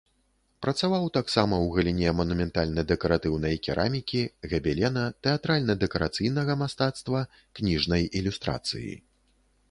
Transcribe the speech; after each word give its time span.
Працаваў 0.65 1.03
таксама 1.17 1.55
ў 1.57 1.73
галіне 1.73 2.13
манументальна-дэкаратыўнай 2.21 3.53
керамікі, 3.67 4.21
габелена, 4.53 5.03
тэатральна-дэкарацыйнага 5.27 6.55
мастацтва, 6.63 7.21
кніжнай 7.61 8.03
ілюстрацыі. 8.23 8.95